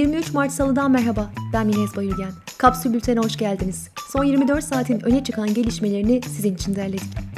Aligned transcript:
23 0.00 0.34
Mart 0.34 0.52
Salı'dan 0.52 0.90
merhaba. 0.90 1.30
Ben 1.52 1.66
Minez 1.66 1.96
Bayülgen. 1.96 2.30
Kapsül 2.58 2.92
Bülten'e 2.92 3.20
hoş 3.20 3.36
geldiniz. 3.36 3.88
Son 4.12 4.24
24 4.24 4.64
saatin 4.64 5.00
öne 5.00 5.24
çıkan 5.24 5.54
gelişmelerini 5.54 6.20
sizin 6.22 6.54
için 6.54 6.76
derledik. 6.76 7.29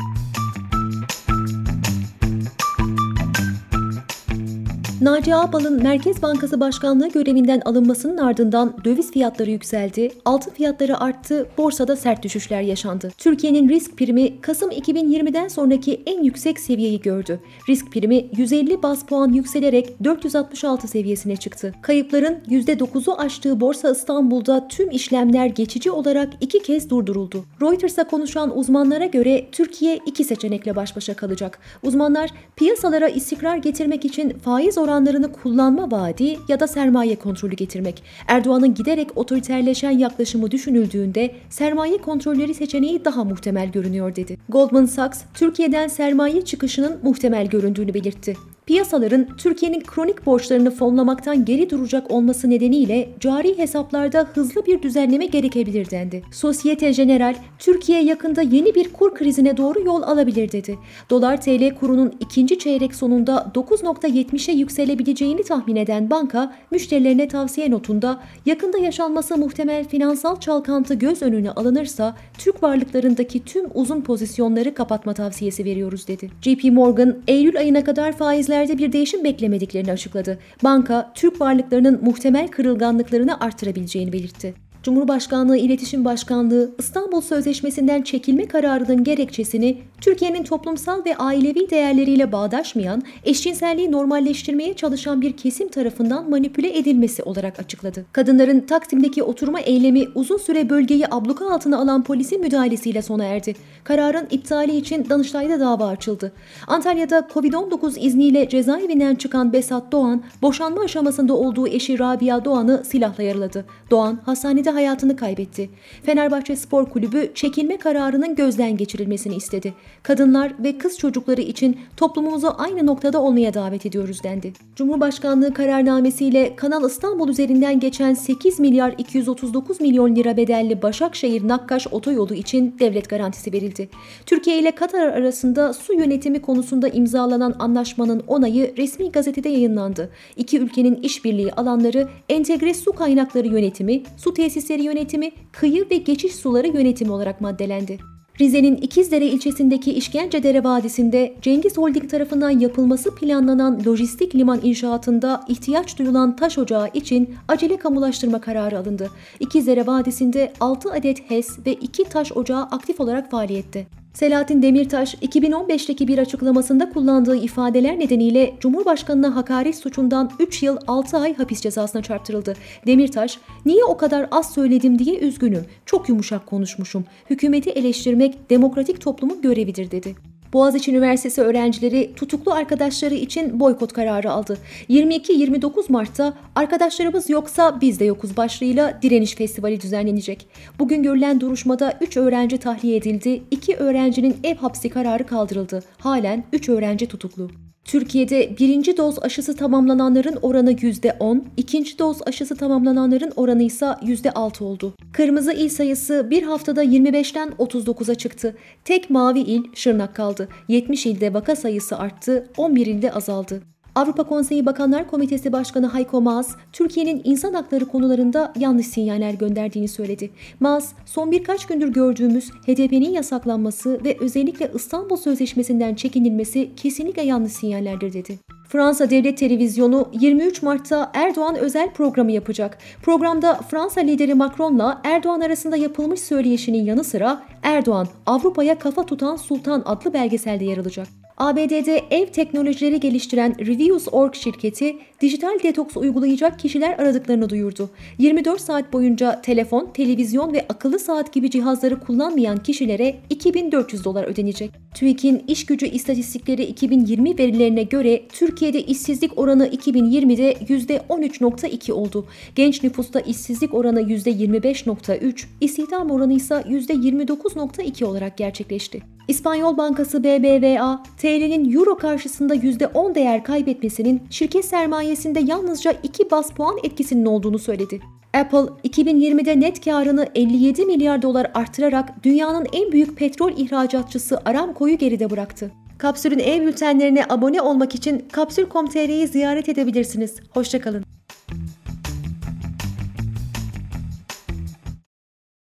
Naci 5.03 5.34
Ağbal'ın 5.34 5.82
Merkez 5.82 6.23
Bankası 6.23 6.61
Başkanlığı 6.61 7.09
görevinden 7.09 7.62
alınmasının 7.64 8.16
ardından 8.16 8.75
döviz 8.84 9.11
fiyatları 9.11 9.51
yükseldi, 9.51 10.12
altın 10.25 10.51
fiyatları 10.51 11.01
arttı, 11.01 11.46
borsada 11.59 11.96
sert 11.96 12.23
düşüşler 12.23 12.61
yaşandı. 12.61 13.11
Türkiye'nin 13.19 13.69
risk 13.69 13.96
primi 13.96 14.41
Kasım 14.41 14.70
2020'den 14.70 15.48
sonraki 15.48 16.02
en 16.07 16.23
yüksek 16.23 16.61
seviyeyi 16.61 17.01
gördü. 17.01 17.41
Risk 17.69 17.92
primi 17.92 18.27
150 18.37 18.83
bas 18.83 19.05
puan 19.05 19.33
yükselerek 19.33 20.05
466 20.05 20.88
seviyesine 20.88 21.37
çıktı. 21.37 21.75
Kayıpların 21.83 22.39
%9'u 22.48 23.14
aştığı 23.19 23.61
Borsa 23.61 23.91
İstanbul'da 23.91 24.69
tüm 24.69 24.91
işlemler 24.91 25.47
geçici 25.47 25.91
olarak 25.91 26.28
iki 26.41 26.62
kez 26.62 26.91
durduruldu. 26.91 27.45
Reuters'a 27.62 28.05
konuşan 28.05 28.59
uzmanlara 28.59 29.06
göre 29.06 29.47
Türkiye 29.53 29.98
iki 30.06 30.25
seçenekle 30.25 30.77
baş 30.77 30.97
başa 30.97 31.14
kalacak. 31.14 31.59
Uzmanlar 31.83 32.30
piyasalara 32.56 33.09
istikrar 33.09 33.56
getirmek 33.56 34.05
için 34.05 34.30
faiz 34.30 34.78
oranı 34.78 34.91
oranlarını 34.92 35.32
kullanma 35.32 35.91
vaadi 35.91 36.38
ya 36.48 36.60
da 36.60 36.66
sermaye 36.66 37.16
kontrolü 37.16 37.56
getirmek. 37.56 38.02
Erdoğan'ın 38.28 38.74
giderek 38.74 39.19
otoriterleşen 39.19 39.91
yaklaşımı 39.91 40.50
düşünüldüğünde 40.50 41.34
sermaye 41.50 41.98
kontrolleri 41.98 42.55
seçeneği 42.55 43.05
daha 43.05 43.24
muhtemel 43.24 43.73
görünüyor 43.73 44.16
dedi. 44.16 44.38
Goldman 44.48 44.86
Sachs, 44.86 45.23
Türkiye'den 45.34 45.88
sermaye 45.88 46.45
çıkışının 46.45 46.98
muhtemel 47.02 47.47
göründüğünü 47.47 47.95
belirtti. 47.95 48.36
Piyasaların 48.66 49.27
Türkiye'nin 49.39 49.81
kronik 49.81 50.27
borçlarını 50.27 50.70
fonlamaktan 50.70 51.45
geri 51.45 51.70
duracak 51.70 52.11
olması 52.11 52.50
nedeniyle 52.50 53.09
cari 53.20 53.59
hesaplarda 53.59 54.27
hızlı 54.34 54.67
bir 54.67 54.83
düzenleme 54.83 55.27
gerekebilir 55.27 55.91
dendi. 55.91 56.23
Societe 56.33 56.92
General, 56.92 57.34
Türkiye 57.59 58.03
yakında 58.03 58.42
yeni 58.42 58.75
bir 58.75 58.92
kur 58.92 59.14
krizine 59.14 59.56
doğru 59.56 59.81
yol 59.81 60.03
alabilir 60.03 60.53
dedi. 60.53 60.78
Dolar 61.11 61.41
TL 61.41 61.75
kurunun 61.81 62.12
ikinci 62.20 62.59
çeyrek 62.59 62.95
sonunda 62.95 63.51
9.70'e 63.55 64.55
yükselebileceğini 64.55 65.42
tahmin 65.42 65.77
eden 65.77 66.11
banka, 66.11 66.55
müşterilerine 66.70 67.29
tavsiye 67.29 67.70
notunda 67.70 68.20
yakında 68.47 68.79
yaşanması 68.79 69.36
muhtemel 69.36 69.89
finansal 69.89 70.41
çalkantı 70.41 70.95
göz 70.95 71.23
önüne 71.23 71.51
alınırsa 71.51 72.17
Türk 72.39 72.62
varlıklarındaki 72.62 73.45
tüm 73.45 73.67
uzun 73.75 74.01
pozisyonları 74.01 74.75
kapatma 74.75 75.14
tavsiyesi 75.14 75.64
veriyoruz 75.64 76.08
dedi. 76.08 76.31
JP 76.42 76.64
Morgan, 76.64 77.17
Eylül 77.29 77.58
ayına 77.58 77.84
kadar 77.84 78.12
faizler 78.12 78.53
faizlerde 78.62 78.82
bir 78.82 78.92
değişim 78.92 79.24
beklemediklerini 79.24 79.92
açıkladı. 79.92 80.38
Banka, 80.64 81.12
Türk 81.14 81.41
varlıklarının 81.41 82.05
muhtemel 82.05 82.48
kırılganlıklarını 82.48 83.41
artırabileceğini 83.41 84.12
belirtti. 84.12 84.55
Cumhurbaşkanlığı 84.83 85.56
İletişim 85.56 86.05
Başkanlığı 86.05 86.70
İstanbul 86.78 87.20
Sözleşmesi'nden 87.20 88.02
çekilme 88.02 88.47
kararının 88.47 89.05
gerekçesini 89.05 89.78
Türkiye'nin 90.00 90.42
toplumsal 90.42 91.05
ve 91.05 91.16
ailevi 91.16 91.70
değerleriyle 91.70 92.33
bağdaşmayan, 92.33 93.02
eşcinselliği 93.24 93.92
normalleştirmeye 93.92 94.74
çalışan 94.74 95.20
bir 95.20 95.33
kesim 95.33 95.69
tarafından 95.69 96.30
manipüle 96.30 96.78
edilmesi 96.78 97.22
olarak 97.22 97.61
açıkladı. 97.61 98.05
Kadınların 98.12 98.61
Taksim'deki 98.61 99.22
oturma 99.22 99.61
eylemi 99.61 100.08
uzun 100.14 100.36
süre 100.36 100.70
bölgeyi 100.70 101.05
abluka 101.11 101.55
altına 101.55 101.78
alan 101.78 102.02
polisin 102.02 102.41
müdahalesiyle 102.41 103.02
sona 103.02 103.24
erdi. 103.24 103.55
Kararın 103.84 104.27
iptali 104.30 104.77
için 104.77 105.06
Danıştay'da 105.11 105.61
dava 105.61 105.86
açıldı. 105.86 106.33
Antalya'da 106.67 107.19
Covid-19 107.34 107.98
izniyle 107.98 108.48
cezaevinden 108.48 109.14
çıkan 109.14 109.52
Besat 109.52 109.92
Doğan, 109.92 110.22
boşanma 110.42 110.83
aşamasında 110.83 111.34
olduğu 111.34 111.69
eşi 111.69 111.98
Rabia 111.98 112.44
Doğan'ı 112.44 112.83
silahla 112.84 113.23
yaraladı. 113.23 113.64
Doğan 113.90 114.18
hastanede 114.27 114.71
hayatını 114.74 115.16
kaybetti. 115.16 115.70
Fenerbahçe 116.02 116.56
Spor 116.56 116.86
Kulübü 116.86 117.30
çekilme 117.34 117.77
kararının 117.77 118.34
gözden 118.34 118.77
geçirilmesini 118.77 119.34
istedi. 119.36 119.74
Kadınlar 120.02 120.52
ve 120.58 120.78
kız 120.78 120.98
çocukları 120.98 121.40
için 121.40 121.80
toplumumuzu 121.96 122.55
aynı 122.58 122.86
noktada 122.86 123.22
olmaya 123.22 123.55
davet 123.55 123.86
ediyoruz 123.86 124.22
dendi. 124.24 124.52
Cumhurbaşkanlığı 124.77 125.55
kararnamesiyle 125.55 126.56
Kanal 126.56 126.86
İstanbul 126.86 127.28
üzerinden 127.28 127.80
geçen 127.80 128.14
8 128.14 128.60
milyar 128.60 128.94
239 128.99 129.81
milyon 129.81 130.16
lira 130.16 130.37
bedelli 130.37 130.82
Başakşehir-Nakkaş 130.82 131.87
otoyolu 131.90 132.34
için 132.34 132.76
devlet 132.78 133.08
garantisi 133.08 133.52
verildi. 133.52 133.88
Türkiye 134.26 134.58
ile 134.58 134.70
Katar 134.70 135.06
arasında 135.06 135.72
su 135.72 135.94
yönetimi 135.94 136.43
konusunda 136.43 136.88
imzalanan 136.88 137.54
anlaşmanın 137.58 138.22
onayı 138.26 138.76
resmi 138.76 139.12
gazetede 139.12 139.49
yayınlandı. 139.49 140.10
İki 140.37 140.58
ülkenin 140.58 140.94
işbirliği 140.94 141.52
alanları 141.52 142.08
entegre 142.28 142.75
su 142.75 142.93
kaynakları 142.93 143.49
yönetimi, 143.49 144.02
su 144.16 144.34
tesisleri 144.34 144.62
tesisleri 144.62 144.82
yönetimi, 144.82 145.31
kıyı 145.52 145.90
ve 145.90 145.96
geçiş 145.96 146.34
suları 146.34 146.67
yönetimi 146.67 147.12
olarak 147.12 147.40
maddelendi. 147.40 147.99
Rize'nin 148.40 148.76
İkizdere 148.76 149.26
ilçesindeki 149.26 149.93
İşkencedere 149.93 150.64
Vadisi'nde 150.64 151.34
Cengiz 151.43 151.78
Holding 151.78 152.11
tarafından 152.11 152.50
yapılması 152.50 153.14
planlanan 153.14 153.82
lojistik 153.87 154.34
liman 154.34 154.61
inşaatında 154.62 155.44
ihtiyaç 155.49 155.99
duyulan 155.99 156.37
taş 156.37 156.58
ocağı 156.58 156.88
için 156.94 157.34
acele 157.49 157.76
kamulaştırma 157.76 158.40
kararı 158.40 158.78
alındı. 158.78 159.11
İkizdere 159.40 159.87
Vadisi'nde 159.87 160.52
6 160.61 160.93
adet 160.93 161.31
HES 161.31 161.67
ve 161.67 161.72
2 161.72 162.05
taş 162.05 162.32
ocağı 162.32 162.62
aktif 162.62 163.00
olarak 163.00 163.31
faaliyette. 163.31 163.87
Selahattin 164.12 164.62
Demirtaş 164.62 165.14
2015'teki 165.14 166.08
bir 166.08 166.19
açıklamasında 166.19 166.90
kullandığı 166.90 167.37
ifadeler 167.37 167.99
nedeniyle 167.99 168.55
Cumhurbaşkanına 168.61 169.37
hakaret 169.37 169.76
suçundan 169.76 170.31
3 170.38 170.62
yıl 170.62 170.76
6 170.87 171.17
ay 171.19 171.34
hapis 171.34 171.61
cezasına 171.61 172.02
çarptırıldı. 172.02 172.55
Demirtaş, 172.87 173.38
"Niye 173.67 173.84
o 173.84 173.96
kadar 173.96 174.28
az 174.31 174.52
söyledim 174.55 174.99
diye 174.99 175.19
üzgünüm. 175.19 175.64
Çok 175.87 176.08
yumuşak 176.08 176.46
konuşmuşum. 176.46 177.05
Hükümeti 177.31 177.70
eleştirmek 177.70 178.50
demokratik 178.50 179.00
toplumun 179.00 179.43
görevidir." 179.43 179.90
dedi. 179.90 180.31
Boğaziçi 180.52 180.90
Üniversitesi 180.90 181.43
öğrencileri 181.43 182.12
tutuklu 182.17 182.52
arkadaşları 182.52 183.14
için 183.14 183.61
boykot 183.61 183.93
kararı 183.93 184.31
aldı. 184.31 184.58
22-29 184.90 185.93
Mart'ta 185.93 186.35
arkadaşlarımız 186.55 187.31
yoksa 187.31 187.81
biz 187.81 188.00
de 188.00 188.05
yokuz 188.05 188.37
başlığıyla 188.37 188.99
direniş 189.02 189.35
festivali 189.35 189.81
düzenlenecek. 189.81 190.46
Bugün 190.79 191.02
görülen 191.02 191.40
duruşmada 191.40 191.99
3 192.00 192.17
öğrenci 192.17 192.58
tahliye 192.58 192.96
edildi, 192.96 193.43
2 193.50 193.76
öğrencinin 193.76 194.37
ev 194.44 194.56
hapsi 194.56 194.88
kararı 194.88 195.26
kaldırıldı. 195.26 195.82
Halen 195.99 196.44
3 196.52 196.69
öğrenci 196.69 197.06
tutuklu. 197.06 197.50
Türkiye'de 197.85 198.56
birinci 198.59 198.97
doz 198.97 199.23
aşısı 199.23 199.56
tamamlananların 199.56 200.38
oranı 200.43 200.73
%10, 200.73 201.41
ikinci 201.56 201.99
doz 201.99 202.19
aşısı 202.26 202.56
tamamlananların 202.56 203.32
oranı 203.37 203.62
ise 203.62 203.87
%6 203.87 204.65
oldu. 204.65 204.94
Kırmızı 205.12 205.53
il 205.53 205.69
sayısı 205.69 206.26
bir 206.31 206.43
haftada 206.43 206.85
25'ten 206.85 207.49
39'a 207.49 208.15
çıktı. 208.15 208.56
Tek 208.85 209.11
mavi 209.11 209.41
il 209.41 209.62
Şırnak 209.75 210.17
kaldı. 210.17 210.49
70 210.69 211.06
ilde 211.06 211.35
vaka 211.35 211.56
sayısı 211.56 211.99
arttı, 211.99 212.49
11 212.56 212.87
ilde 212.87 213.12
azaldı. 213.12 213.71
Avrupa 213.94 214.25
Konseyi 214.25 214.67
Bakanlar 214.67 215.11
Komitesi 215.11 215.53
Başkanı 215.53 215.87
Hayko 215.87 216.20
Maas, 216.20 216.56
Türkiye'nin 216.73 217.20
insan 217.25 217.55
hakları 217.55 217.87
konularında 217.87 218.53
yanlış 218.58 218.87
sinyaller 218.87 219.35
gönderdiğini 219.35 219.88
söyledi. 219.88 220.31
Maas, 220.61 220.93
son 221.06 221.31
birkaç 221.31 221.67
gündür 221.67 221.88
gördüğümüz 221.88 222.50
HDP'nin 222.50 223.11
yasaklanması 223.11 224.05
ve 224.05 224.17
özellikle 224.20 224.70
İstanbul 224.75 225.17
Sözleşmesi'nden 225.17 225.94
çekinilmesi 225.94 226.70
kesinlikle 226.76 227.23
yanlış 227.23 227.52
sinyallerdir 227.52 228.12
dedi. 228.12 228.38
Fransa 228.69 229.11
Devlet 229.11 229.38
Televizyonu 229.38 230.08
23 230.12 230.62
Mart'ta 230.62 231.11
Erdoğan 231.14 231.56
özel 231.56 231.93
programı 231.93 232.32
yapacak. 232.32 232.79
Programda 233.02 233.55
Fransa 233.55 234.00
lideri 234.00 234.35
Macron'la 234.35 235.00
Erdoğan 235.05 235.41
arasında 235.41 235.76
yapılmış 235.76 236.20
söyleyişinin 236.20 236.85
yanı 236.85 237.05
sıra 237.05 237.43
Erdoğan 237.62 238.06
Avrupa'ya 238.26 238.79
kafa 238.79 239.06
tutan 239.06 239.37
sultan 239.37 239.82
adlı 239.87 240.12
belgeselde 240.12 240.64
yer 240.64 240.79
alacak. 240.79 241.21
ABD'de 241.42 242.02
ev 242.10 242.26
teknolojileri 242.26 243.00
geliştiren 243.00 243.66
Reviews.org 243.66 244.34
şirketi 244.34 244.96
dijital 245.20 245.58
detoks 245.62 245.96
uygulayacak 245.96 246.58
kişiler 246.58 246.98
aradıklarını 246.98 247.50
duyurdu. 247.50 247.90
24 248.18 248.60
saat 248.60 248.92
boyunca 248.92 249.40
telefon, 249.40 249.90
televizyon 249.94 250.52
ve 250.52 250.66
akıllı 250.68 250.98
saat 250.98 251.32
gibi 251.32 251.50
cihazları 251.50 252.00
kullanmayan 252.00 252.56
kişilere 252.56 253.16
2400 253.30 254.04
dolar 254.04 254.24
ödenecek. 254.24 254.70
TÜİK'in 254.94 255.44
iş 255.48 255.66
gücü 255.66 255.86
istatistikleri 255.86 256.62
2020 256.62 257.38
verilerine 257.38 257.82
göre 257.82 258.22
Türkiye'de 258.32 258.82
işsizlik 258.82 259.38
oranı 259.38 259.66
2020'de 259.66 260.52
%13.2 260.52 261.92
oldu. 261.92 262.26
Genç 262.54 262.82
nüfusta 262.82 263.20
işsizlik 263.20 263.74
oranı 263.74 264.02
%25.3, 264.02 265.44
istihdam 265.60 266.10
oranı 266.10 266.32
ise 266.32 266.54
%29.2 266.54 268.04
olarak 268.04 268.36
gerçekleşti. 268.38 269.02
İspanyol 269.28 269.76
Bankası 269.76 270.24
BBVA, 270.24 271.02
TL'nin 271.19 271.72
euro 271.72 271.96
karşısında 271.96 272.54
%10 272.54 273.14
değer 273.14 273.44
kaybetmesinin 273.44 274.22
şirket 274.30 274.64
sermayesinde 274.64 275.40
yalnızca 275.40 275.92
2 276.02 276.30
bas 276.30 276.50
puan 276.50 276.76
etkisinin 276.84 277.26
olduğunu 277.26 277.58
söyledi. 277.58 278.00
Apple 278.34 278.58
2020'de 278.58 279.60
net 279.60 279.84
karını 279.84 280.28
57 280.34 280.84
milyar 280.84 281.22
dolar 281.22 281.50
artırarak 281.54 282.24
dünyanın 282.24 282.66
en 282.72 282.92
büyük 282.92 283.16
petrol 283.16 283.52
ihracatçısı 283.56 284.38
Aramco'yu 284.44 284.98
geride 284.98 285.30
bıraktı. 285.30 285.72
Kapsül'ün 285.98 286.38
e-bültenlerine 286.38 287.25
abone 287.28 287.62
olmak 287.62 287.94
için 287.94 288.25
kapsül.com.tr'yi 288.32 289.28
ziyaret 289.28 289.68
edebilirsiniz. 289.68 290.36
Hoşçakalın. 290.50 291.12